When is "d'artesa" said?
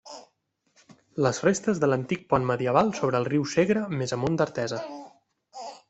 4.41-4.85